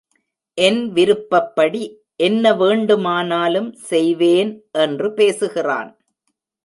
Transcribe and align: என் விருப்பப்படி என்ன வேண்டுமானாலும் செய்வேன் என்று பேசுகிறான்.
என் 0.57 0.79
விருப்பப்படி 0.91 1.81
என்ன 2.19 2.53
வேண்டுமானாலும் 2.53 3.73
செய்வேன் 3.73 4.51
என்று 4.71 5.13
பேசுகிறான். 5.13 5.91